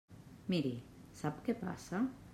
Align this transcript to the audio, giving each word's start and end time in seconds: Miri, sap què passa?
Miri, 0.53 0.71
sap 1.21 1.39
què 1.49 1.57
passa? 1.63 2.05